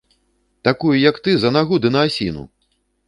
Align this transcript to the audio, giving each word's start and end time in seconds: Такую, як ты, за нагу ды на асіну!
Такую, 0.67 0.93
як 1.09 1.19
ты, 1.27 1.35
за 1.43 1.51
нагу 1.59 1.81
ды 1.85 1.93
на 1.97 2.01
асіну! 2.11 2.43